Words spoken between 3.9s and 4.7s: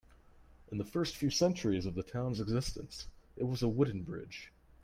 bridge.